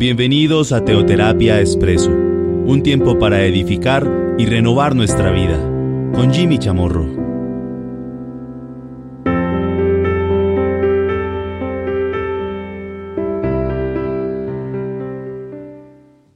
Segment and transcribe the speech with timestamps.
[0.00, 5.58] Bienvenidos a Teoterapia Expreso, un tiempo para edificar y renovar nuestra vida,
[6.14, 7.04] con Jimmy Chamorro.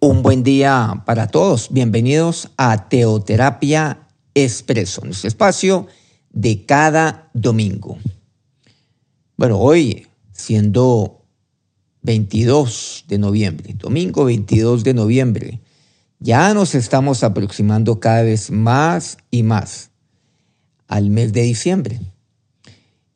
[0.01, 1.73] Un buen día para todos.
[1.73, 5.87] Bienvenidos a Teoterapia Expreso, nuestro espacio
[6.29, 7.97] de cada domingo.
[9.39, 11.24] Bueno, hoy, siendo
[12.05, 15.61] 22 de noviembre, domingo 22 de noviembre.
[16.21, 19.91] Ya nos estamos aproximando cada vez más y más
[20.87, 21.99] al mes de diciembre.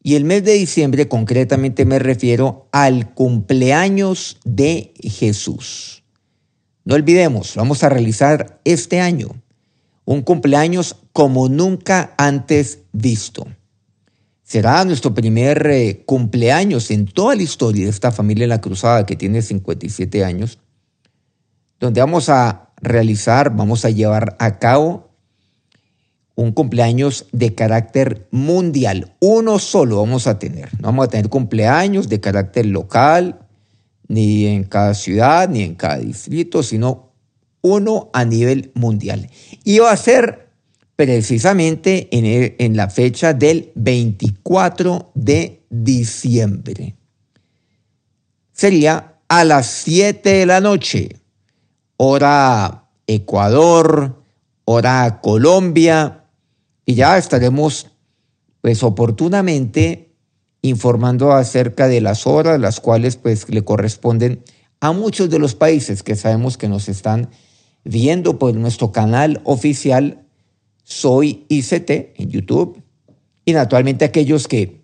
[0.02, 6.02] Y el mes de diciembre concretamente me refiero al cumpleaños de Jesús.
[6.84, 9.28] No olvidemos, vamos a realizar este año
[10.06, 13.46] un cumpleaños como nunca antes visto.
[14.48, 19.04] Será nuestro primer eh, cumpleaños en toda la historia de esta familia en la Cruzada
[19.04, 20.58] que tiene 57 años,
[21.78, 25.10] donde vamos a realizar, vamos a llevar a cabo
[26.34, 29.14] un cumpleaños de carácter mundial.
[29.20, 30.72] Uno solo vamos a tener.
[30.80, 33.40] No vamos a tener cumpleaños de carácter local,
[34.08, 37.12] ni en cada ciudad, ni en cada distrito, sino
[37.60, 39.28] uno a nivel mundial.
[39.62, 40.47] Y va a ser
[40.98, 46.96] precisamente en, la fecha del 24 de diciembre.
[48.50, 51.20] Sería a las 7 de la noche,
[51.98, 54.24] hora Ecuador,
[54.64, 56.24] hora Colombia,
[56.84, 57.92] y ya estaremos
[58.60, 60.16] pues oportunamente
[60.62, 64.42] informando acerca de las horas, las cuales pues le corresponden
[64.80, 67.30] a muchos de los países que sabemos que nos están
[67.84, 70.24] viendo por nuestro canal oficial
[70.88, 72.82] soy ICT en YouTube
[73.44, 74.80] y naturalmente aquellos que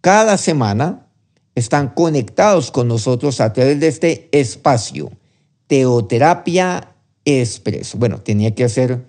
[0.00, 1.06] cada semana
[1.54, 5.12] están conectados con nosotros a través de este espacio,
[5.66, 6.94] Teoterapia
[7.26, 7.98] Expreso.
[7.98, 9.06] Bueno, tenía que hacer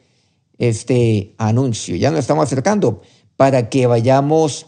[0.57, 3.01] este anuncio, ya nos estamos acercando
[3.38, 4.68] para que vayamos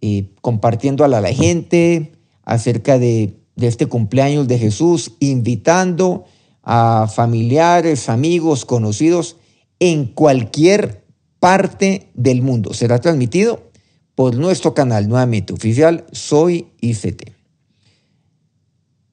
[0.00, 6.24] eh, compartiendo a la, gente acerca de este cumpleaños de Jesús, invitando
[6.64, 9.36] a familiares, amigos, conocidos
[9.78, 11.04] en cualquier
[11.40, 12.72] parte del mundo.
[12.74, 13.70] Será transmitido
[14.14, 17.32] por nuestro canal nuevamente oficial Soy ICT.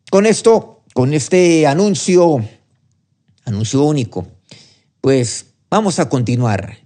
[0.10, 2.46] Con esto, con este anuncio,
[3.46, 4.28] anuncio único,
[5.00, 6.78] pues vamos a continuar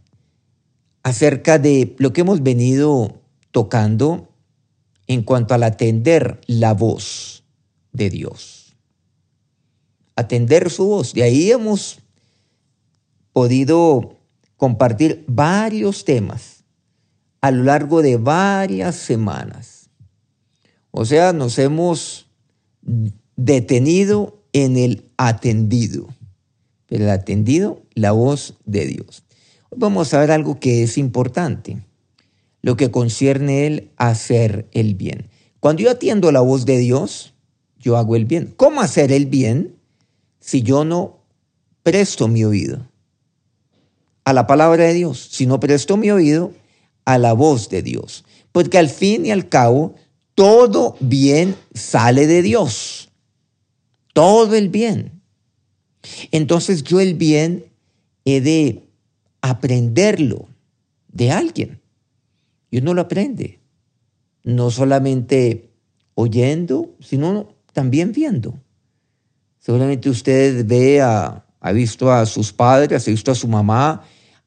[1.03, 3.21] acerca de lo que hemos venido
[3.51, 4.29] tocando
[5.07, 7.43] en cuanto al atender la voz
[7.91, 8.75] de Dios.
[10.15, 11.13] Atender su voz.
[11.13, 11.99] De ahí hemos
[13.35, 14.15] podido
[14.55, 16.63] compartir varios temas
[17.41, 19.89] a lo largo de varias semanas.
[20.89, 22.29] O sea, nos hemos
[23.35, 26.07] detenido en el atendido,
[26.87, 29.25] el atendido, la voz de Dios.
[29.69, 31.83] Hoy vamos a ver algo que es importante,
[32.61, 35.27] lo que concierne el hacer el bien.
[35.59, 37.33] Cuando yo atiendo la voz de Dios,
[37.79, 38.53] yo hago el bien.
[38.55, 39.75] ¿Cómo hacer el bien
[40.39, 41.19] si yo no
[41.83, 42.94] presto mi oído?
[44.25, 46.51] A la palabra de Dios, sino presto mi oído
[47.05, 48.25] a la voz de Dios.
[48.51, 49.95] Porque al fin y al cabo,
[50.33, 53.09] todo bien sale de Dios.
[54.13, 55.21] Todo el bien.
[56.31, 57.65] Entonces yo el bien
[58.25, 58.83] he de
[59.41, 60.47] aprenderlo
[61.07, 61.81] de alguien.
[62.71, 63.59] Y uno lo aprende.
[64.43, 65.69] No solamente
[66.15, 68.59] oyendo, sino también viendo.
[69.59, 74.03] Seguramente usted ve a, ha visto a sus padres, ha visto a su mamá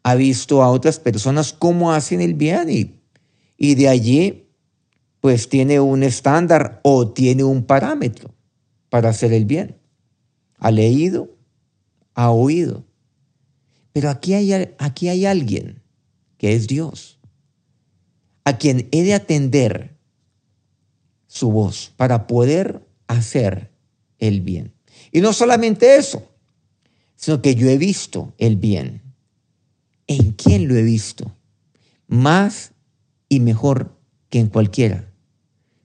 [0.08, 2.94] ha visto a otras personas cómo hacen el bien y,
[3.58, 4.48] y de allí
[5.20, 8.34] pues tiene un estándar o tiene un parámetro
[8.88, 9.76] para hacer el bien.
[10.56, 11.36] Ha leído,
[12.14, 12.86] ha oído.
[13.92, 15.82] Pero aquí hay, aquí hay alguien
[16.38, 17.18] que es Dios,
[18.44, 19.94] a quien he de atender
[21.26, 23.70] su voz para poder hacer
[24.18, 24.72] el bien.
[25.12, 26.22] Y no solamente eso,
[27.14, 29.07] sino que yo he visto el bien
[30.08, 31.36] ¿En quién lo he visto?
[32.08, 32.72] Más
[33.28, 33.94] y mejor
[34.30, 35.12] que en cualquiera.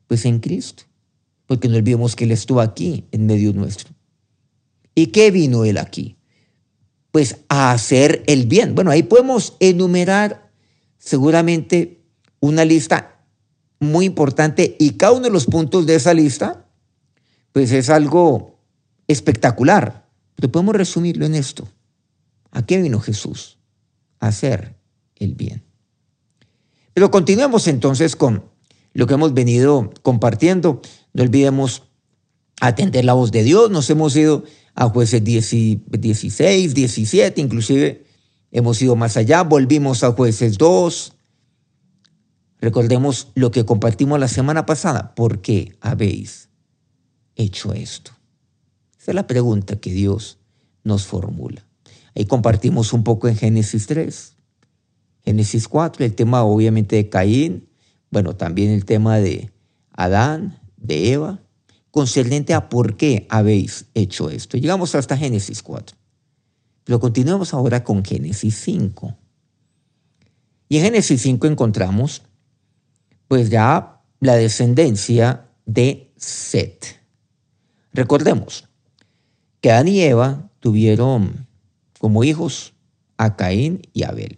[0.07, 0.83] Pues en Cristo.
[1.45, 3.93] Porque no olvidemos que Él estuvo aquí en medio nuestro.
[4.95, 6.15] ¿Y qué vino Él aquí?
[7.11, 8.75] Pues a hacer el bien.
[8.75, 10.51] Bueno, ahí podemos enumerar
[10.97, 12.01] seguramente
[12.39, 13.25] una lista
[13.79, 16.65] muy importante y cada uno de los puntos de esa lista,
[17.51, 18.61] pues es algo
[19.07, 20.07] espectacular.
[20.35, 21.67] Pero podemos resumirlo en esto.
[22.51, 23.59] ¿A qué vino Jesús?
[24.27, 24.75] Hacer
[25.15, 25.63] el bien.
[26.93, 28.43] Pero continuemos entonces con
[28.93, 30.81] lo que hemos venido compartiendo.
[31.13, 31.83] No olvidemos
[32.59, 33.71] atender la voz de Dios.
[33.71, 34.43] Nos hemos ido
[34.75, 38.05] a jueces 16, 17, inclusive
[38.51, 41.13] hemos ido más allá, volvimos a jueces 2.
[42.61, 45.15] Recordemos lo que compartimos la semana pasada.
[45.15, 46.49] ¿Por qué habéis
[47.35, 48.11] hecho esto?
[48.99, 50.37] Esa es la pregunta que Dios
[50.83, 51.62] nos formula.
[52.15, 54.35] Ahí compartimos un poco en Génesis 3,
[55.25, 57.69] Génesis 4, el tema obviamente de Caín,
[58.11, 59.51] bueno, también el tema de
[59.91, 61.39] Adán, de Eva,
[61.91, 64.57] concerniente a por qué habéis hecho esto.
[64.57, 65.95] Llegamos hasta Génesis 4.
[66.83, 69.15] Pero continuemos ahora con Génesis 5.
[70.69, 72.23] Y en Génesis 5 encontramos
[73.27, 76.99] pues ya la descendencia de Set.
[77.93, 78.67] Recordemos
[79.61, 81.47] que Adán y Eva tuvieron
[82.03, 82.73] como hijos
[83.15, 84.37] a Caín y Abel.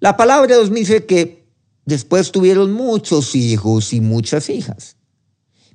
[0.00, 1.46] La palabra Dios dice que
[1.86, 4.98] después tuvieron muchos hijos y muchas hijas.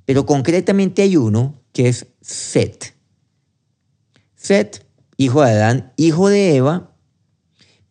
[0.06, 2.96] Pero concretamente hay uno que es Set.
[4.36, 4.86] Set,
[5.18, 6.92] hijo de Adán, hijo de Eva,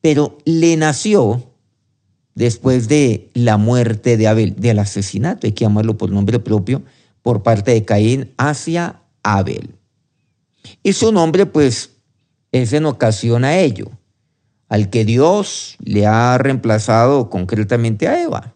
[0.01, 1.51] pero le nació
[2.37, 6.85] después de la muerte de Abel, del asesinato, hay que llamarlo por nombre propio,
[7.21, 9.75] por parte de Caín hacia Abel.
[10.85, 11.94] Y su nombre, pues,
[12.63, 13.91] es en ocasión a ello,
[14.69, 18.55] al que Dios le ha reemplazado concretamente a Eva.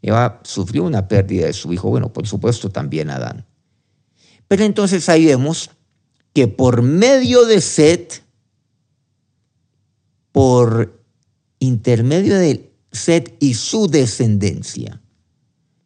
[0.00, 3.44] Eva sufrió una pérdida de su hijo, bueno, por supuesto también Adán.
[4.48, 5.70] Pero entonces ahí vemos
[6.32, 8.24] que por medio de Set,
[10.32, 10.98] por
[11.58, 15.02] intermedio de Set y su descendencia,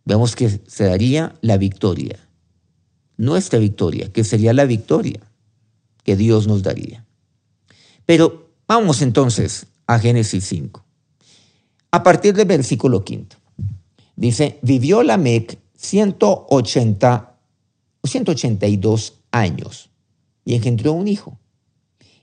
[0.04, 2.16] vemos que se daría la victoria.
[3.16, 5.20] Nuestra victoria, que sería la victoria
[6.04, 7.04] que Dios nos daría.
[8.06, 10.84] Pero vamos entonces a Génesis 5.
[11.90, 13.36] A partir del versículo quinto.
[14.16, 17.38] Dice, vivió Lamec 180,
[18.02, 19.90] 182 años
[20.44, 21.38] y engendró un hijo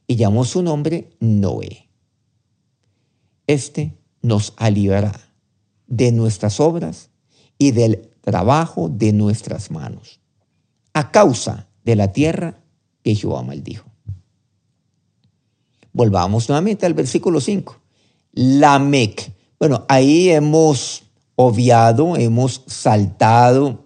[0.07, 1.89] y llamó su nombre Noé.
[3.47, 5.13] Este nos aliviará
[5.87, 7.09] de nuestras obras
[7.57, 10.19] y del trabajo de nuestras manos,
[10.93, 12.63] a causa de la tierra
[13.03, 13.90] que Jehová maldijo.
[15.93, 17.79] Volvamos nuevamente al versículo 5.
[18.33, 19.31] Lamec.
[19.59, 21.03] Bueno, ahí hemos
[21.35, 23.85] obviado, hemos saltado,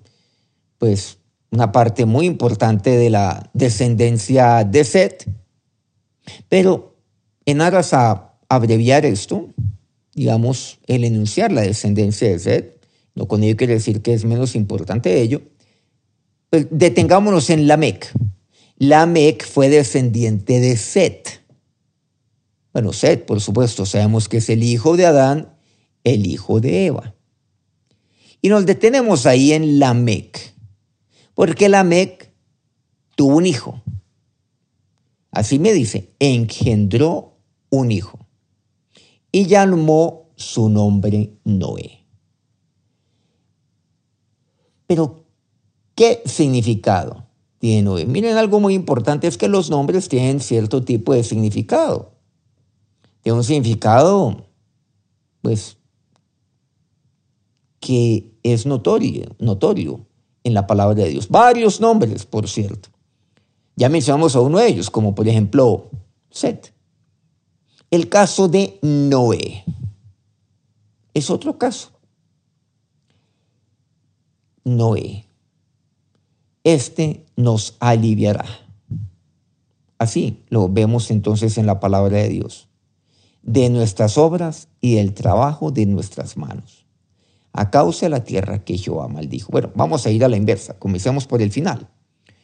[0.78, 1.18] pues,
[1.52, 5.30] una parte muy importante de la descendencia de Set.
[6.50, 6.96] Pero
[7.46, 9.50] en aras a abreviar esto,
[10.14, 12.86] digamos, el enunciar la descendencia de Set,
[13.16, 15.42] no con ello quiere decir que es menos importante ello,
[16.50, 18.12] pues detengámonos en Lamec.
[18.78, 21.45] Lamec fue descendiente de Set.
[22.76, 25.56] Bueno, Set, por supuesto, sabemos que es el hijo de Adán,
[26.04, 27.16] el hijo de Eva.
[28.42, 30.54] Y nos detenemos ahí en Lamec,
[31.36, 32.34] porque Lamec
[33.16, 33.82] tuvo un hijo.
[35.32, 37.38] Así me dice, engendró
[37.70, 38.28] un hijo
[39.32, 42.06] y llamó su nombre Noé.
[44.86, 45.24] Pero,
[45.96, 47.26] ¿qué significado
[47.58, 48.06] tiene Noé?
[48.06, 52.15] Miren, algo muy importante es que los nombres tienen cierto tipo de significado.
[53.26, 54.46] Tiene un significado,
[55.42, 55.80] pues,
[57.80, 60.06] que es notorio, notorio
[60.44, 61.28] en la palabra de Dios.
[61.28, 62.90] Varios nombres, por cierto.
[63.76, 65.90] Ya mencionamos a uno de ellos, como por ejemplo
[66.30, 66.72] Set.
[67.90, 69.66] El caso de Noé
[71.16, 71.94] es otro caso.
[74.64, 75.26] Noé.
[76.64, 78.46] Este nos aliviará.
[79.98, 82.70] Así lo vemos entonces en la palabra de Dios.
[83.46, 86.86] De nuestras obras y del trabajo de nuestras manos
[87.58, 89.50] a causa de la tierra que Jehová maldijo.
[89.50, 90.78] Bueno, vamos a ir a la inversa.
[90.78, 91.88] Comencemos por el final.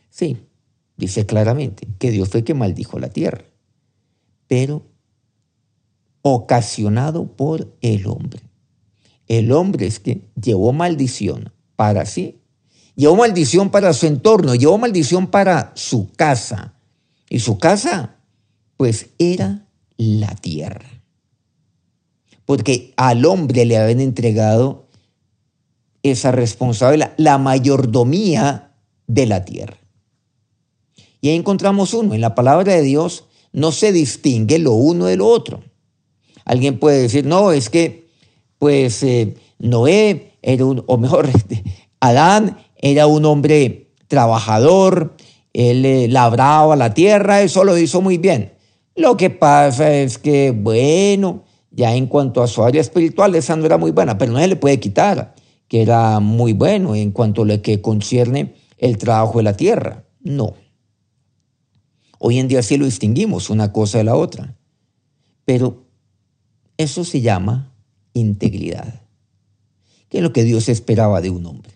[0.09, 0.37] Sí,
[0.95, 3.43] dice claramente que Dios fue que maldijo la tierra,
[4.47, 4.83] pero
[6.21, 8.41] ocasionado por el hombre.
[9.27, 12.39] El hombre es que llevó maldición para sí,
[12.95, 16.75] llevó maldición para su entorno, llevó maldición para su casa.
[17.29, 18.15] Y su casa,
[18.77, 19.67] pues, era
[20.01, 21.03] la tierra.
[22.45, 24.87] Porque al hombre le habían entregado
[26.01, 28.73] esa responsabilidad, la mayordomía
[29.05, 29.77] de la tierra.
[31.21, 35.17] Y ahí encontramos uno, en la palabra de Dios no se distingue lo uno de
[35.17, 35.63] lo otro.
[36.45, 38.07] Alguien puede decir, no, es que
[38.57, 41.29] pues eh, Noé era un, o mejor,
[41.99, 45.15] Adán era un hombre trabajador,
[45.53, 48.53] él eh, labraba la tierra, eso lo hizo muy bien.
[49.01, 53.65] Lo que pasa es que, bueno, ya en cuanto a su área espiritual, esa no
[53.65, 55.33] era muy buena, pero no le puede quitar
[55.67, 60.05] que era muy bueno en cuanto a lo que concierne el trabajo de la tierra.
[60.19, 60.53] No.
[62.19, 64.55] Hoy en día sí lo distinguimos una cosa de la otra,
[65.45, 65.87] pero
[66.77, 67.73] eso se llama
[68.13, 69.01] integridad.
[70.09, 71.73] ¿Qué es lo que Dios esperaba de un hombre,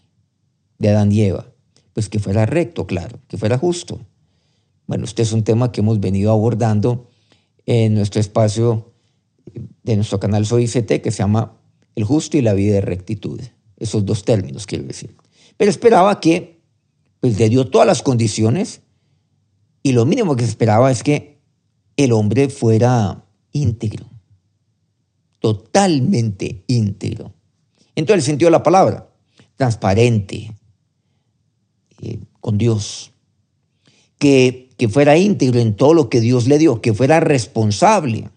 [0.77, 1.47] de Adán y Eva?
[1.93, 3.99] Pues que fuera recto, claro, que fuera justo.
[4.85, 7.09] Bueno, este es un tema que hemos venido abordando
[7.65, 8.93] en nuestro espacio
[9.83, 11.57] de nuestro canal Soy ICT que se llama
[11.95, 13.41] El justo y la vida de rectitud.
[13.77, 15.15] Esos dos términos quiero decir.
[15.57, 16.61] Pero esperaba que,
[17.19, 18.81] pues le dio todas las condiciones
[19.83, 21.39] y lo mínimo que se esperaba es que
[21.97, 24.05] el hombre fuera íntegro,
[25.39, 27.33] totalmente íntegro.
[27.95, 29.09] En todo el sentido de la palabra,
[29.55, 30.53] transparente,
[32.01, 33.13] eh, con Dios,
[34.17, 38.29] que, que fuera íntegro en todo lo que Dios le dio, que fuera responsable.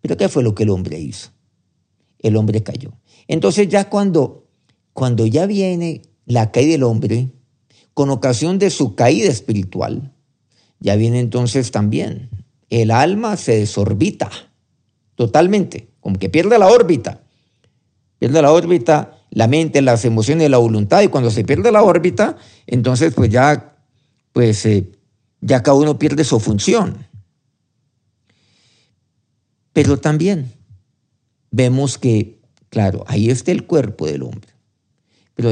[0.00, 1.30] Pero ¿qué fue lo que el hombre hizo?
[2.18, 2.92] El hombre cayó.
[3.28, 4.46] Entonces ya cuando,
[4.92, 7.30] cuando ya viene la caída del hombre,
[7.94, 10.12] con ocasión de su caída espiritual,
[10.80, 12.28] ya viene entonces también
[12.70, 14.30] el alma se desorbita
[15.14, 17.22] totalmente, como que pierde la órbita.
[18.18, 22.36] Pierde la órbita, la mente, las emociones, la voluntad, y cuando se pierde la órbita,
[22.66, 23.76] entonces pues ya,
[24.32, 24.90] pues eh,
[25.40, 27.06] ya cada uno pierde su función.
[29.72, 30.52] Pero también
[31.50, 32.40] vemos que,
[32.70, 34.48] claro, ahí está el cuerpo del hombre.
[35.34, 35.50] Pero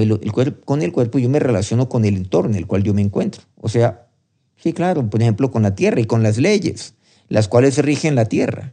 [0.64, 3.42] con el cuerpo yo me relaciono con el entorno en el cual yo me encuentro.
[3.56, 4.08] O sea,
[4.56, 6.94] sí, claro, por ejemplo, con la tierra y con las leyes,
[7.28, 8.72] las cuales rigen la tierra.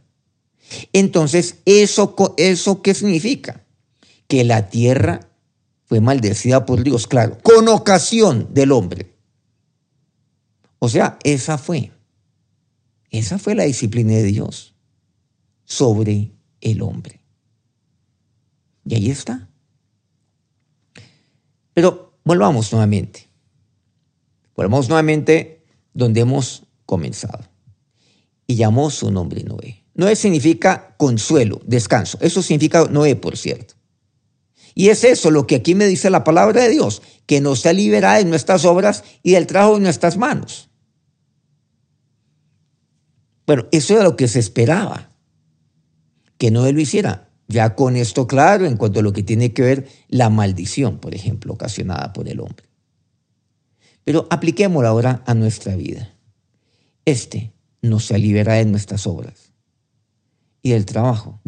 [0.94, 3.64] Entonces, ¿eso, ¿eso qué significa?
[4.26, 5.28] Que la tierra
[5.84, 9.11] fue maldecida por Dios, claro, con ocasión del hombre.
[10.84, 11.92] O sea, esa fue,
[13.10, 14.74] esa fue la disciplina de Dios
[15.64, 17.20] sobre el hombre.
[18.84, 19.48] Y ahí está.
[21.72, 23.28] Pero volvamos nuevamente.
[24.56, 27.44] Volvamos nuevamente donde hemos comenzado.
[28.48, 29.84] Y llamó su nombre Noé.
[29.94, 32.18] Noé significa consuelo, descanso.
[32.20, 33.74] Eso significa Noé, por cierto.
[34.74, 37.72] Y es eso lo que aquí me dice la palabra de Dios, que nos sea
[37.72, 40.70] liberada de nuestras obras y del trabajo de nuestras manos.
[43.52, 45.10] Bueno, eso era lo que se esperaba
[46.38, 47.28] que no lo hiciera.
[47.48, 51.14] Ya con esto claro en cuanto a lo que tiene que ver la maldición, por
[51.14, 52.64] ejemplo, ocasionada por el hombre.
[54.04, 56.14] Pero apliquémoslo ahora a nuestra vida.
[57.04, 59.52] Este nos se libera de nuestras obras
[60.62, 61.38] y del trabajo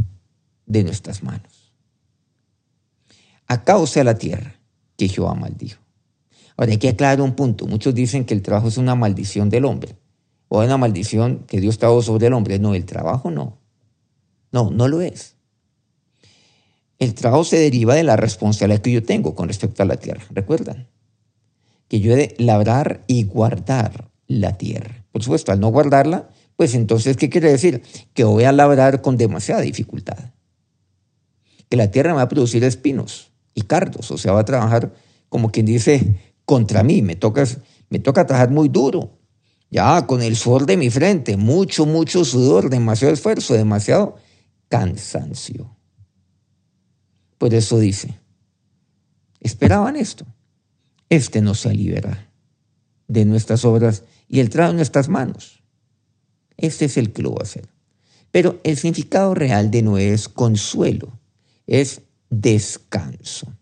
[0.67, 1.73] de nuestras manos.
[3.47, 4.61] A causa de la tierra
[4.99, 5.81] que Jehová maldijo.
[6.59, 7.67] Ahora hay que aclarar un punto.
[7.67, 9.97] Muchos dicen que el trabajo es una maldición del hombre
[10.55, 12.59] o una maldición que Dios trajo sobre el hombre.
[12.59, 13.59] No, el trabajo no.
[14.53, 15.35] No, no lo es.
[16.99, 20.23] El trabajo se deriva de la responsabilidad que yo tengo con respecto a la tierra.
[20.31, 20.87] ¿Recuerdan?
[21.89, 25.05] Que yo he de labrar y guardar la tierra.
[25.11, 27.83] Por supuesto, al no guardarla, pues entonces, ¿qué quiere decir?
[28.15, 30.33] Que voy a labrar con demasiada dificultad.
[31.69, 34.93] Que la tierra me va a producir espinos y cardos, o sea, va a trabajar
[35.29, 37.45] como quien dice contra mí, me toca,
[37.91, 39.19] me toca trabajar muy duro,
[39.71, 44.17] ya con el sudor de mi frente, mucho, mucho sudor, demasiado esfuerzo, demasiado
[44.69, 45.77] cansancio.
[47.39, 48.19] Por eso dice,
[49.41, 50.27] esperaban esto.
[51.09, 52.31] Este nos se libera
[53.09, 55.63] de nuestras obras y el trabajo en nuestras manos.
[56.57, 57.69] Este es el que lo va a hacer.
[58.31, 61.21] Pero el significado real de Noé es consuelo,
[61.67, 63.53] es descanso.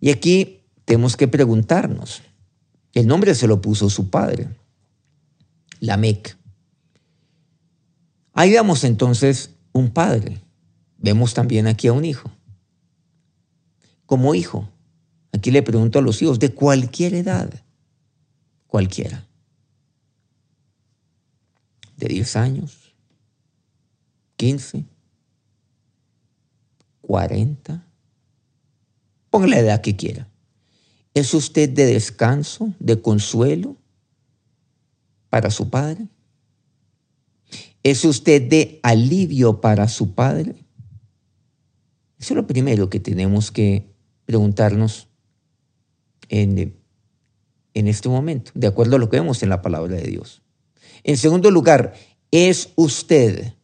[0.00, 2.22] Y aquí tenemos que preguntarnos,
[2.98, 4.48] el nombre se lo puso su padre,
[5.78, 6.36] Lamec.
[8.32, 10.40] Ahí vemos entonces un padre.
[10.96, 12.28] Vemos también aquí a un hijo.
[14.04, 14.68] Como hijo,
[15.32, 17.62] aquí le pregunto a los hijos de cualquier edad,
[18.66, 19.24] cualquiera,
[21.98, 22.94] de 10 años,
[24.38, 24.84] 15,
[27.02, 27.86] 40,
[29.30, 30.28] ponga la edad que quiera.
[31.18, 33.74] ¿Es usted de descanso, de consuelo
[35.30, 36.06] para su padre?
[37.82, 40.54] ¿Es usted de alivio para su padre?
[42.20, 43.90] Eso es lo primero que tenemos que
[44.26, 45.08] preguntarnos
[46.28, 46.76] en,
[47.74, 50.42] en este momento, de acuerdo a lo que vemos en la palabra de Dios.
[51.02, 51.94] En segundo lugar,
[52.30, 53.54] ¿es usted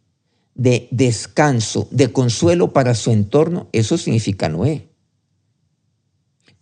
[0.56, 3.68] de descanso, de consuelo para su entorno?
[3.70, 4.88] Eso significa Noé.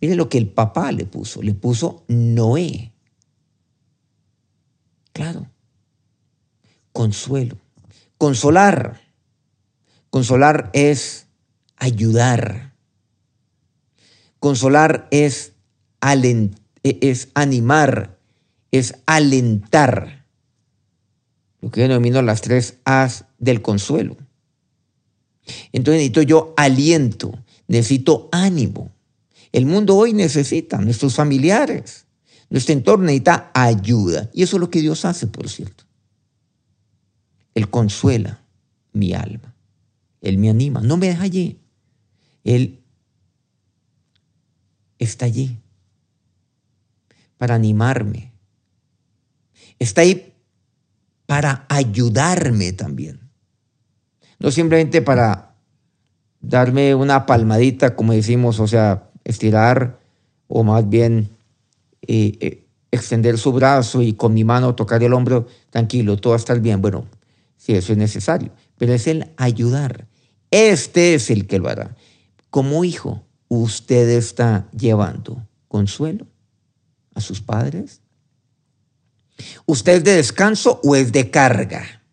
[0.03, 2.91] Mire lo que el papá le puso, le puso Noé.
[5.13, 5.47] Claro,
[6.91, 7.55] consuelo.
[8.17, 8.99] Consolar.
[10.09, 11.27] Consolar es
[11.77, 12.73] ayudar.
[14.41, 15.53] Consolar es
[16.83, 18.19] es animar,
[18.71, 20.25] es alentar.
[21.61, 24.17] Lo que yo denomino las tres A's del consuelo.
[25.71, 28.91] Entonces necesito yo aliento, necesito ánimo.
[29.53, 32.07] El mundo hoy necesita, nuestros familiares,
[32.49, 34.29] nuestro entorno necesita ayuda.
[34.33, 35.85] Y eso es lo que Dios hace, por cierto.
[37.53, 38.43] Él consuela
[38.93, 39.53] mi alma.
[40.21, 41.59] Él me anima, no me deja allí.
[42.43, 42.83] Él
[44.97, 45.59] está allí
[47.37, 48.33] para animarme.
[49.77, 50.33] Está ahí
[51.27, 53.29] para ayudarme también.
[54.39, 55.55] No simplemente para
[56.41, 59.99] darme una palmadita, como decimos, o sea, estirar
[60.47, 61.29] o más bien
[62.01, 66.37] eh, eh, extender su brazo y con mi mano tocar el hombro, tranquilo, todo va
[66.37, 66.81] a estar bien.
[66.81, 67.05] Bueno,
[67.57, 70.07] si eso es necesario, pero es el ayudar.
[70.51, 71.95] Este es el que lo hará.
[72.49, 76.27] Como hijo, usted está llevando consuelo
[77.15, 78.01] a sus padres.
[79.65, 82.03] ¿Usted es de descanso o es de carga?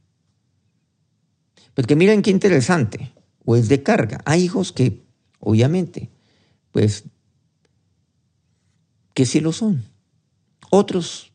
[1.74, 3.12] Porque miren qué interesante,
[3.44, 4.20] o es de carga.
[4.24, 5.02] Hay hijos que,
[5.38, 6.08] obviamente,
[6.72, 7.04] pues,
[9.14, 9.84] que sí lo son.
[10.70, 11.30] Otros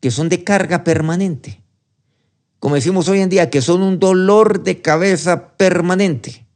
[0.00, 1.62] que son de carga permanente.
[2.58, 6.46] Como decimos hoy en día, que son un dolor de cabeza permanente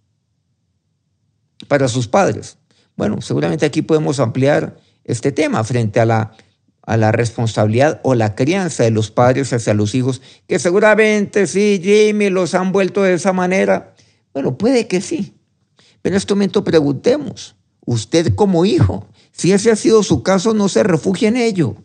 [1.68, 2.58] para sus padres.
[2.96, 6.32] Bueno, seguramente aquí podemos ampliar este tema frente a la,
[6.82, 11.80] a la responsabilidad o la crianza de los padres hacia los hijos, que seguramente sí,
[11.82, 13.94] Jimmy, los han vuelto de esa manera.
[14.32, 15.34] Bueno, puede que sí.
[16.02, 17.55] Pero en este momento preguntemos,
[17.86, 21.76] usted como hijo, si ese ha sido su caso, no se refugie en ello.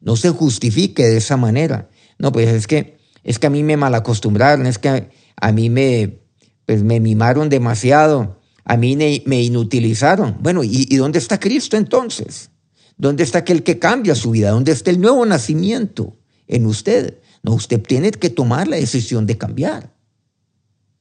[0.00, 1.88] No se justifique de esa manera.
[2.18, 6.20] No, pues es que, es que a mí me malacostumbraron, es que a, mí me,
[6.64, 10.38] pues me mimaron demasiado a mí me inutilizaron.
[10.40, 12.50] Bueno, ¿y, dónde está Cristo entonces?
[12.96, 14.50] ¿Dónde está aquel que cambia su vida?
[14.50, 17.20] ¿Dónde está el nuevo nacimiento en usted?
[17.44, 19.94] No, usted tiene que tomar la decisión de cambiar.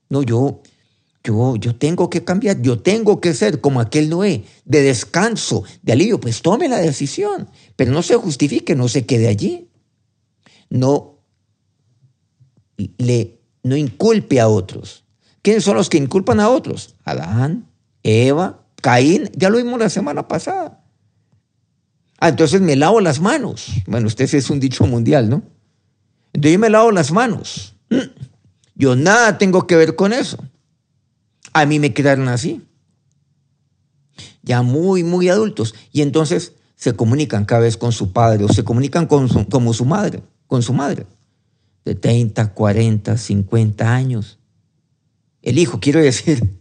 [0.10, 0.62] No, yo,
[1.25, 5.93] yo, yo tengo que cambiar, yo tengo que ser como aquel Noé, de descanso, de
[5.93, 6.19] alivio.
[6.19, 9.69] Pues tome la decisión, pero no se justifique, no se quede allí.
[10.69, 11.19] No
[12.77, 15.03] le, no inculpe a otros.
[15.41, 16.95] ¿Quiénes son los que inculpan a otros?
[17.03, 17.67] Adán,
[18.03, 20.83] Eva, Caín, ya lo vimos la semana pasada.
[22.19, 23.67] Ah, entonces me lavo las manos.
[23.88, 25.41] Bueno, usted es un dicho mundial, ¿no?
[26.33, 27.75] Entonces yo me lavo las manos.
[27.89, 28.09] Mm.
[28.75, 30.38] Yo nada tengo que ver con eso.
[31.55, 32.67] A mí me quedaron así.
[34.43, 35.73] Ya muy, muy adultos.
[35.93, 39.73] Y entonces se comunican cada vez con su padre o se comunican con su, como
[39.73, 41.07] su madre, con su madre.
[41.85, 44.37] De 30, 40, 50 años.
[45.41, 46.59] El hijo, quiero decir,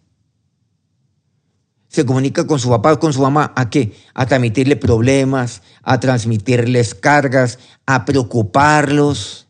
[1.89, 3.53] se comunica con su papá o con su mamá.
[3.57, 3.95] ¿A qué?
[4.15, 9.44] A transmitirle problemas, a transmitirles cargas, a preocuparlos.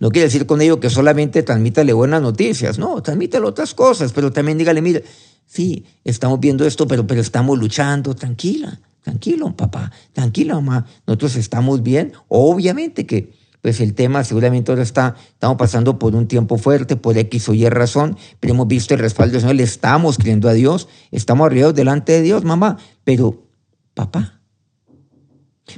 [0.00, 4.32] No quiere decir con ello que solamente transmítale buenas noticias, no, transmítale otras cosas, pero
[4.32, 5.04] también dígale, mire,
[5.46, 11.82] sí, estamos viendo esto, pero, pero estamos luchando, tranquila, tranquilo, papá, tranquila, mamá, nosotros estamos
[11.82, 12.12] bien.
[12.28, 17.18] Obviamente que pues el tema seguramente ahora está, estamos pasando por un tiempo fuerte, por
[17.18, 20.52] X o Y razón, pero hemos visto el respaldo del Señor, le estamos creyendo a
[20.52, 23.46] Dios, estamos arriba delante de Dios, mamá, pero
[23.94, 24.40] papá,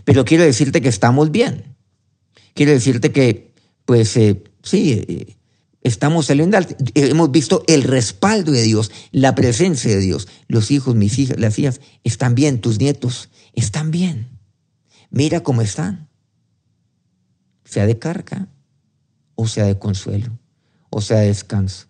[0.05, 1.75] pero quiero decirte que estamos bien,
[2.55, 3.50] quiero decirte que,
[3.90, 5.37] pues eh, sí, eh,
[5.83, 6.57] estamos saliendo,
[6.94, 11.59] hemos visto el respaldo de Dios, la presencia de Dios, los hijos, mis hijas, las
[11.59, 14.38] hijas, están bien, tus nietos, están bien,
[15.11, 16.09] mira cómo están
[17.64, 18.46] sea de carga
[19.35, 20.38] o sea de consuelo
[20.90, 21.88] o sea de descanso.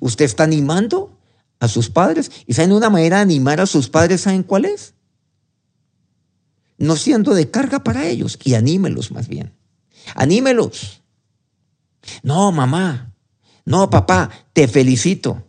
[0.00, 1.16] Usted está animando
[1.60, 4.94] a sus padres y saben una manera de animar a sus padres, ¿saben cuál es?
[6.78, 9.56] No siendo de carga para ellos y anímelos más bien.
[10.14, 11.02] Anímelos.
[12.22, 13.14] No, mamá.
[13.64, 15.42] No, papá, te felicito.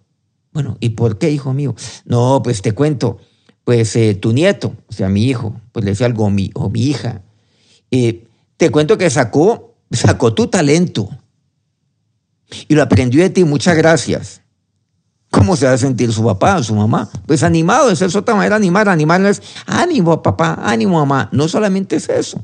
[0.52, 1.76] Bueno, ¿y por qué, hijo mío?
[2.06, 3.18] No, pues te cuento.
[3.64, 6.70] Pues eh, tu nieto, o sea, mi hijo, pues le decía algo, o mi, o
[6.70, 7.22] mi hija,
[7.92, 11.10] eh, te cuento que sacó, sacó tu talento
[12.68, 13.44] y lo aprendió de ti.
[13.44, 14.42] Muchas gracias.
[15.32, 17.10] ¿Cómo se va a sentir su papá, su mamá?
[17.28, 18.90] Pues animado, es otra manera animar.
[18.90, 21.30] Animar es ánimo, papá, ánimo, mamá.
[21.32, 22.44] No solamente es eso.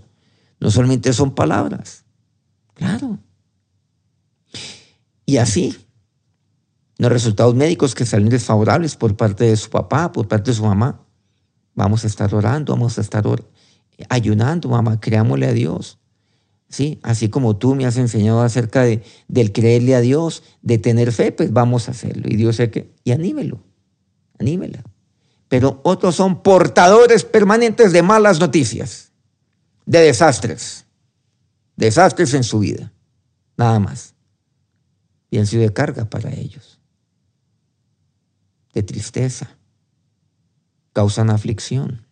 [0.59, 2.04] No solamente son palabras.
[2.75, 3.19] Claro.
[5.25, 5.75] Y así,
[6.97, 10.65] los resultados médicos que salen desfavorables por parte de su papá, por parte de su
[10.65, 11.01] mamá,
[11.73, 13.25] vamos a estar orando, vamos a estar
[14.09, 15.99] ayunando, mamá, creámosle a Dios.
[16.69, 16.99] ¿sí?
[17.03, 21.31] Así como tú me has enseñado acerca de, del creerle a Dios, de tener fe,
[21.31, 22.23] pues vamos a hacerlo.
[22.27, 23.63] Y Dios sé que, y anímelo,
[24.39, 24.83] anímela.
[25.47, 29.11] pero otros son portadores permanentes de malas noticias,
[29.85, 30.84] de desastres,
[31.75, 32.91] desastres en su vida,
[33.57, 34.13] nada más.
[35.29, 36.79] Y han sido de carga para ellos,
[38.73, 39.57] de tristeza,
[40.93, 42.05] causan aflicción.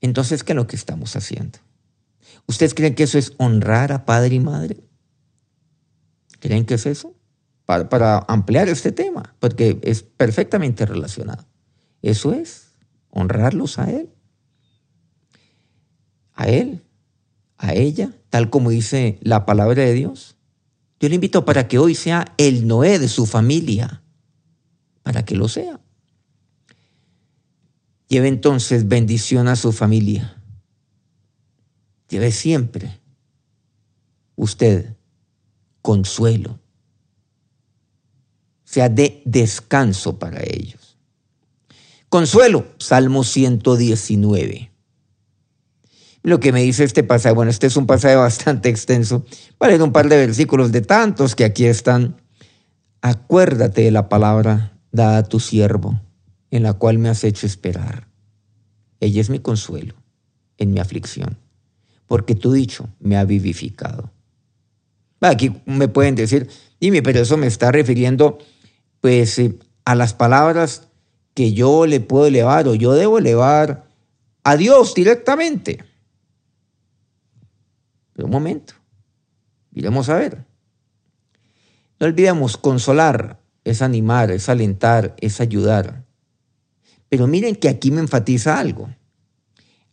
[0.00, 1.58] Entonces, ¿qué es lo que estamos haciendo?
[2.46, 4.76] ¿Ustedes creen que eso es honrar a padre y madre?
[6.40, 7.14] ¿Creen que es eso?
[7.64, 11.44] Para, ampliar este tema, porque es perfectamente relacionado.
[12.02, 12.68] Eso es,
[13.10, 14.10] honrarlos a Él.
[16.36, 16.82] A Él,
[17.58, 20.36] a ella, tal como dice la palabra de Dios.
[21.00, 24.02] Yo le invito para que hoy sea el Noé de su familia,
[25.02, 25.80] para que lo sea.
[28.08, 30.40] Lleve entonces bendición a su familia.
[32.08, 33.00] Lleve siempre
[34.36, 34.94] usted
[35.82, 36.60] consuelo.
[38.64, 40.96] Sea de descanso para ellos.
[42.08, 44.70] Consuelo, Salmo 119.
[46.26, 49.24] Lo que me dice este pasaje, bueno, este es un pasaje bastante extenso,
[49.60, 52.20] vale un par de versículos de tantos que aquí están.
[53.00, 56.00] Acuérdate de la palabra dada a tu siervo
[56.50, 58.08] en la cual me has hecho esperar.
[58.98, 59.94] Ella es mi consuelo
[60.58, 61.38] en mi aflicción,
[62.08, 64.10] porque tu dicho me ha vivificado.
[65.20, 66.48] Aquí me pueden decir,
[66.80, 68.38] dime, pero eso me está refiriendo
[69.00, 70.88] pues eh, a las palabras
[71.34, 73.84] que yo le puedo elevar o yo debo elevar
[74.42, 75.84] a Dios directamente.
[78.16, 78.72] Pero un momento,
[79.72, 80.46] iremos a ver.
[82.00, 86.04] No olvidemos, consolar es animar, es alentar, es ayudar.
[87.10, 88.88] Pero miren que aquí me enfatiza algo.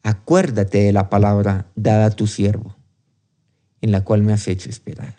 [0.03, 2.77] Acuérdate de la palabra dada a tu siervo,
[3.81, 5.15] en la cual me has hecho esperar.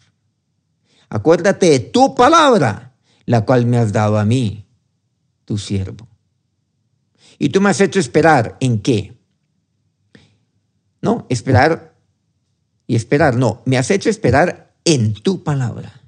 [1.10, 2.94] Acuérdate de tu palabra,
[3.26, 4.66] la cual me has dado a mí,
[5.44, 6.08] tu siervo.
[7.38, 9.14] Y tú me has hecho esperar en qué?
[11.02, 11.93] No, esperar
[12.86, 16.00] y esperar, no, me has hecho esperar en tu palabra.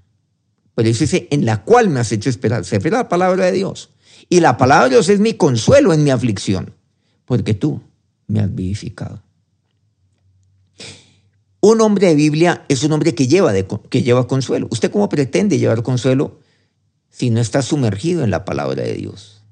[0.74, 2.64] Pero eso dice, en la cual me has hecho esperar.
[2.64, 3.90] Se refiere a la palabra de Dios.
[4.28, 6.74] Y la palabra de Dios es mi consuelo en mi aflicción,
[7.24, 7.80] porque tú
[8.26, 9.22] me has vivificado.
[11.60, 13.52] Un hombre de Biblia es un hombre que lleva,
[13.88, 14.68] que lleva consuelo.
[14.70, 16.40] ¿Usted cómo pretende llevar consuelo
[17.08, 19.42] si no está sumergido en la palabra de Dios?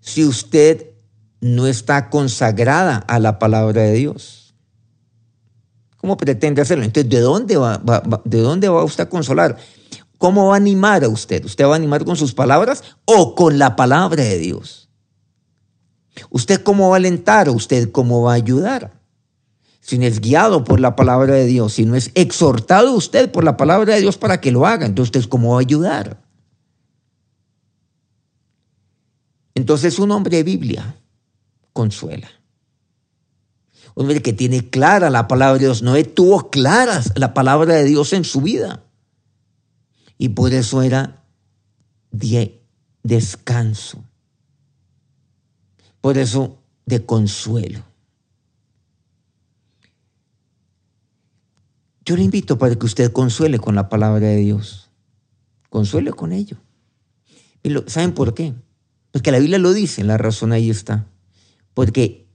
[0.00, 0.96] Si usted
[1.40, 4.45] no está consagrada a la palabra de Dios.
[5.96, 6.84] ¿Cómo pretende hacerlo?
[6.84, 7.80] Entonces, ¿de dónde va,
[8.24, 9.56] ¿de dónde va usted a consolar?
[10.18, 11.44] ¿Cómo va a animar a usted?
[11.44, 14.88] ¿Usted va a animar con sus palabras o con la palabra de Dios?
[16.30, 17.48] ¿Usted cómo va a alentar?
[17.50, 19.00] ¿Usted cómo va a ayudar?
[19.80, 23.44] Si no es guiado por la palabra de Dios, si no es exhortado usted por
[23.44, 26.22] la palabra de Dios para que lo haga, entonces usted cómo va a ayudar.
[29.54, 30.96] Entonces un hombre de Biblia
[31.72, 32.28] consuela.
[33.96, 35.82] Un hombre que tiene clara la palabra de Dios.
[35.82, 38.84] no tuvo claras la palabra de Dios en su vida
[40.18, 41.24] y por eso era
[42.10, 42.62] de
[43.02, 44.04] descanso,
[46.00, 47.82] por eso de consuelo.
[52.04, 54.90] Yo le invito para que usted consuele con la palabra de Dios.
[55.70, 56.56] Consuele con ello.
[57.88, 58.54] ¿Saben por qué?
[59.10, 61.06] Porque la Biblia lo dice, la razón ahí está.
[61.74, 62.25] Porque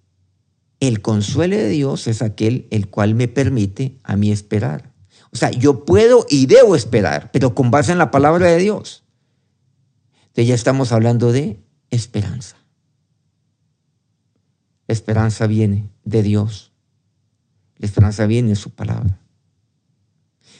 [0.81, 4.91] el consuelo de Dios es aquel el cual me permite a mí esperar.
[5.31, 9.03] O sea, yo puedo y debo esperar, pero con base en la palabra de Dios.
[10.23, 11.59] Entonces ya estamos hablando de
[11.91, 12.57] esperanza.
[14.87, 16.71] La esperanza viene de Dios.
[17.77, 19.19] La esperanza viene de su palabra.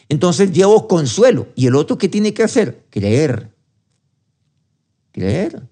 [0.08, 1.48] Entonces llevo consuelo.
[1.56, 2.86] ¿Y el otro qué tiene que hacer?
[2.92, 3.56] Creer.
[5.14, 5.68] Creer.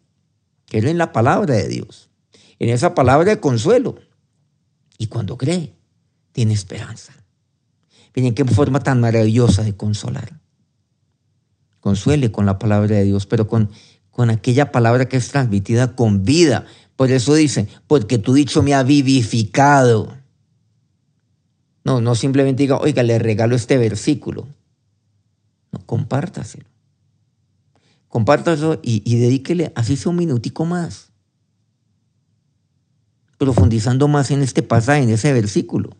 [0.66, 2.10] Creer en la palabra de Dios.
[2.58, 4.09] En esa palabra de consuelo.
[5.00, 5.74] Y cuando cree,
[6.34, 7.14] tiene esperanza.
[8.14, 10.40] Miren qué forma tan maravillosa de consolar.
[11.80, 13.72] Consuele con la palabra de Dios, pero con,
[14.12, 16.66] con aquella palabra que es transmitida con vida.
[16.98, 20.18] Por eso dice, porque tu dicho me ha vivificado.
[21.86, 24.50] No, no simplemente diga, oiga, le regalo este versículo.
[25.72, 26.66] No, compártaselo.
[28.10, 31.09] Compártaselo y, y dedíquele así sea un minutico más.
[33.40, 35.98] Profundizando más en este pasaje, en ese versículo.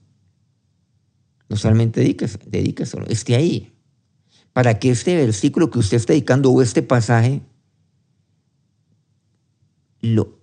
[1.50, 2.02] No solamente
[2.46, 3.74] dedíqueselo, esté ahí.
[4.54, 7.42] Para que este versículo que usted está dedicando o este pasaje
[10.02, 10.40] lo,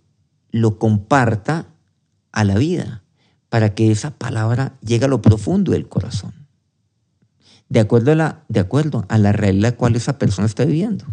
[0.50, 1.68] lo comparta
[2.32, 3.04] a la vida,
[3.48, 6.34] para que esa palabra llegue a lo profundo del corazón.
[7.68, 11.04] De acuerdo a la, de acuerdo a la realidad cual esa persona está viviendo.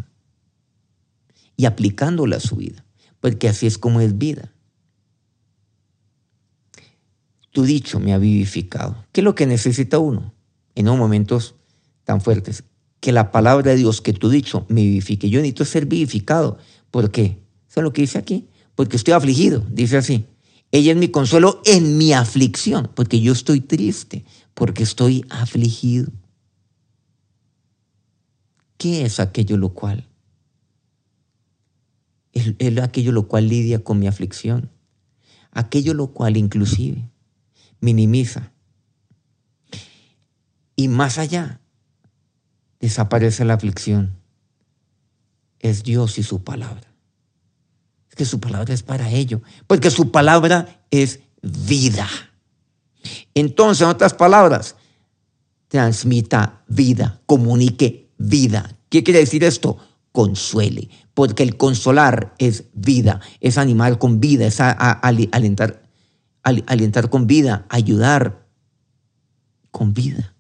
[1.56, 2.86] y aplicándola a su vida,
[3.19, 4.53] porque así es como es vida.
[7.54, 9.06] Tu dicho me ha vivificado.
[9.12, 10.34] ¿Qué es lo que necesita uno
[10.74, 11.56] en unos momentos
[12.04, 12.63] tan fuertes?
[13.00, 15.30] Que la palabra de Dios, que tu dicho me vivifique.
[15.30, 16.58] Yo necesito ser vivificado.
[16.89, 17.39] ¿Por qué?
[17.70, 18.50] Eso es lo que dice aquí.
[18.74, 20.26] Porque estoy afligido, dice así.
[20.72, 26.12] Ella es mi consuelo en mi aflicción, porque yo estoy triste, porque estoy afligido.
[28.78, 30.10] ¿Qué es aquello lo cual?
[32.32, 34.72] Es, aquello lo cual lidia con mi aflicción.
[35.52, 37.12] Aquello lo cual inclusive
[37.84, 38.54] minimiza.
[40.76, 41.60] Y más allá,
[42.80, 44.15] desaparece la aflicción.
[45.60, 46.88] Es Dios y su palabra.
[48.10, 52.08] Es que su palabra es para ello, porque su palabra es vida.
[53.34, 54.78] Entonces, en otras palabras,
[55.67, 58.78] transmita vida, comunique vida.
[58.89, 59.78] ¿Qué quiere decir esto?
[60.13, 65.83] Consuele, porque el consolar es vida, es animar con vida, es alentar,
[66.44, 68.46] alentar con vida, ayudar
[69.72, 70.36] con vida.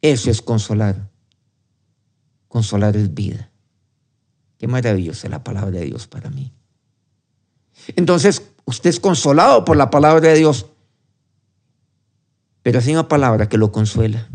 [0.00, 1.10] Eso es consolar.
[2.48, 3.50] Consolar es vida.
[4.58, 6.52] Qué maravillosa la palabra de Dios para mí.
[7.96, 10.66] Entonces, usted es consolado por la palabra de Dios,
[12.62, 14.28] pero hay una palabra que lo consuela.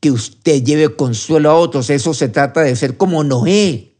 [0.00, 3.96] Que usted lleve consuelo a otros, eso se trata de ser como Noé.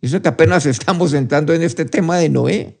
[0.00, 2.80] Eso que apenas estamos entrando en este tema de Noé.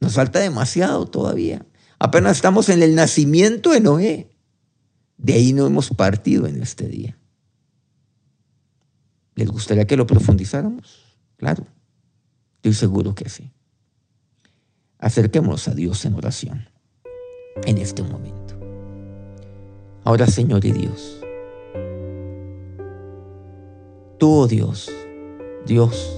[0.00, 1.66] Nos falta demasiado todavía.
[1.98, 4.30] Apenas estamos en el nacimiento de Noé.
[5.16, 7.18] De ahí no hemos partido en este día.
[9.34, 11.16] ¿Les gustaría que lo profundizáramos?
[11.36, 11.66] Claro,
[12.56, 13.52] estoy seguro que sí.
[14.98, 16.68] Acerquémonos a Dios en oración
[17.64, 18.58] en este momento.
[20.04, 21.20] Ahora, Señor y Dios,
[24.18, 24.90] tú, oh Dios,
[25.66, 26.17] Dios,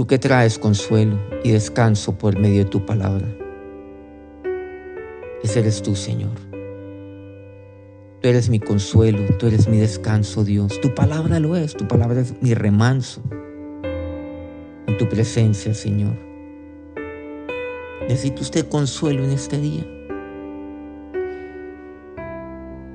[0.00, 3.26] tú que traes consuelo y descanso por medio de tu palabra,
[5.42, 6.38] ese eres tú, Señor.
[8.22, 10.80] Tú eres mi consuelo, tú eres mi descanso, Dios.
[10.80, 13.20] Tu palabra lo es, tu palabra es mi remanso.
[14.86, 16.16] En tu presencia, Señor.
[18.08, 19.86] Necesita usted consuelo en este día.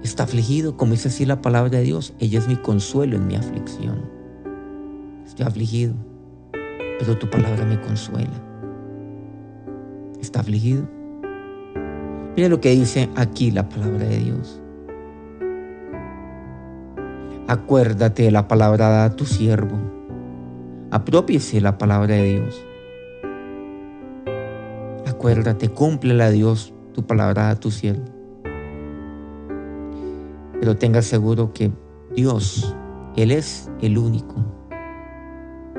[0.02, 2.16] Está afligido, como dice así la palabra de Dios.
[2.18, 4.10] Ella es mi consuelo en mi aflicción.
[5.24, 5.94] Estoy afligido,
[7.00, 8.42] pero tu palabra me consuela.
[10.20, 10.88] Está afligido.
[12.36, 14.62] Mira lo que dice aquí la palabra de Dios.
[17.48, 19.78] Acuérdate de la palabra dada a tu siervo.
[20.92, 22.66] Apropiese la palabra de Dios.
[25.06, 28.06] Acuérdate, cúmplela Dios tu palabra a tu siervo.
[30.60, 31.72] Pero tenga seguro que
[32.16, 32.76] Dios,
[33.16, 34.36] Él es el único,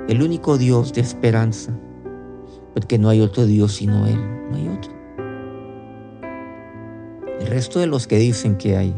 [0.08, 1.72] el único Dios de esperanza,
[2.74, 4.18] porque no hay otro Dios sino Él,
[4.50, 4.92] no hay otro.
[7.40, 8.94] El resto de los que dicen que hay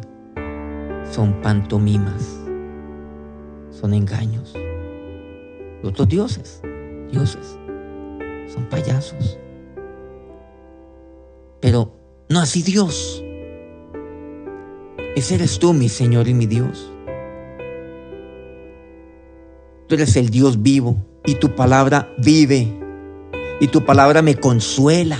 [1.11, 2.39] son pantomimas
[3.71, 4.55] son engaños.
[5.83, 6.61] Otros dioses,
[7.11, 7.59] dioses,
[8.53, 9.39] son payasos.
[11.61, 11.93] Pero
[12.29, 13.23] no así Dios.
[15.15, 16.93] Ese eres tú, mi Señor y mi Dios.
[19.89, 22.69] Tú eres el Dios vivo y tu palabra vive.
[23.59, 25.19] Y tu palabra me consuela.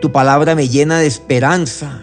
[0.00, 2.02] Tu palabra me llena de esperanza.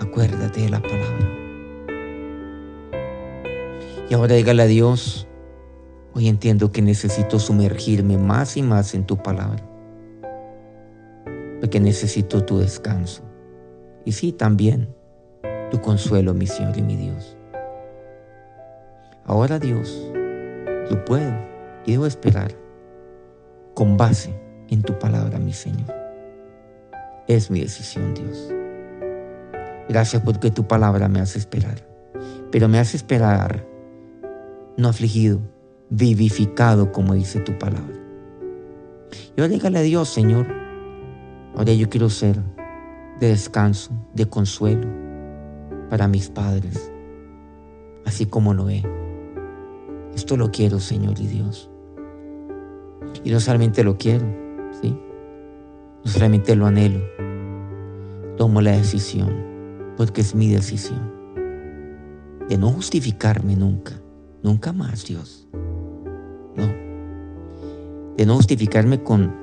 [0.00, 1.30] Acuérdate de la palabra.
[4.08, 5.26] Y ahora dígale a Dios,
[6.14, 9.66] hoy entiendo que necesito sumergirme más y más en tu palabra,
[11.60, 13.22] porque necesito tu descanso.
[14.04, 14.94] Y sí, también
[15.70, 17.36] tu consuelo, mi Señor y mi Dios.
[19.26, 20.06] Ahora Dios,
[20.90, 21.32] yo puedo
[21.86, 22.52] y debo esperar
[23.72, 24.34] con base
[24.68, 25.92] en tu palabra, mi Señor.
[27.26, 28.52] Es mi decisión, Dios.
[29.88, 31.86] Gracias porque tu palabra me hace esperar,
[32.50, 33.64] pero me hace esperar
[34.76, 35.40] no afligido,
[35.88, 37.94] vivificado, como dice tu palabra.
[39.36, 40.46] Y ahora a Dios, Señor,
[41.56, 42.36] ahora yo quiero ser
[43.20, 44.86] de descanso, de consuelo
[45.88, 46.92] para mis padres,
[48.04, 48.82] así como Noé.
[50.14, 51.70] Esto lo quiero, Señor y Dios.
[53.24, 54.26] Y no solamente lo quiero,
[54.80, 54.96] ¿sí?
[56.04, 57.00] No solamente lo anhelo.
[58.36, 59.32] Tomo la decisión,
[59.96, 61.12] porque es mi decisión,
[62.48, 64.00] de no justificarme nunca,
[64.44, 65.48] Nunca más, Dios.
[66.54, 66.66] No.
[68.14, 69.34] De no justificarme con,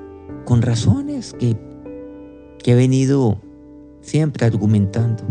[0.44, 1.58] con razones que,
[2.62, 3.40] que he venido
[4.00, 5.24] siempre argumentando.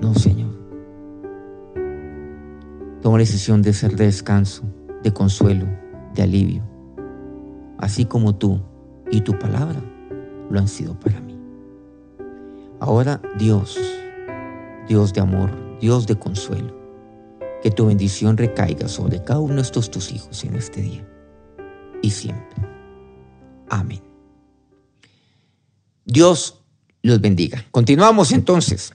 [0.00, 0.63] No, Señor.
[3.04, 4.62] Tomo la decisión de ser de descanso,
[5.02, 5.66] de consuelo,
[6.14, 6.62] de alivio,
[7.76, 8.62] así como tú
[9.10, 9.78] y tu palabra
[10.48, 11.38] lo han sido para mí.
[12.80, 13.78] Ahora Dios,
[14.88, 15.50] Dios de amor,
[15.82, 16.74] Dios de consuelo,
[17.62, 21.06] que tu bendición recaiga sobre cada uno de estos tus hijos en este día
[22.00, 22.56] y siempre.
[23.68, 24.00] Amén.
[26.06, 26.58] Dios
[27.02, 27.66] los bendiga.
[27.70, 28.94] Continuamos entonces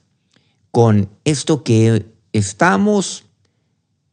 [0.71, 3.28] con esto que estamos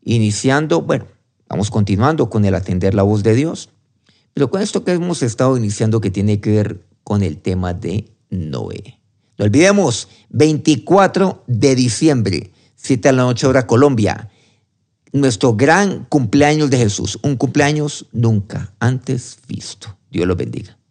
[0.07, 1.07] iniciando, bueno,
[1.49, 3.71] vamos continuando con el atender la voz de Dios,
[4.33, 8.09] pero con esto que hemos estado iniciando que tiene que ver con el tema de
[8.31, 9.01] Noé.
[9.37, 14.31] No olvidemos, 24 de diciembre, 7 a la noche hora Colombia,
[15.12, 19.97] nuestro gran cumpleaños de Jesús, un cumpleaños nunca antes visto.
[20.11, 20.79] Dios lo bendiga.